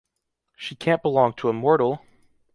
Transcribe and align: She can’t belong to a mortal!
She 0.55 0.73
can’t 0.75 1.03
belong 1.03 1.33
to 1.33 1.49
a 1.49 1.53
mortal! 1.53 2.01